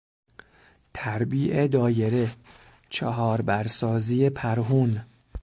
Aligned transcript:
تربیع 0.93 1.67
دایره، 1.67 2.35
چهاربر 2.89 3.67
سازی 3.67 4.29
پرهون 4.29 5.01